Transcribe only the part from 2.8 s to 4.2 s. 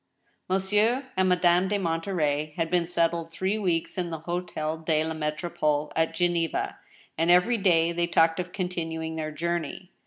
settled three weeks in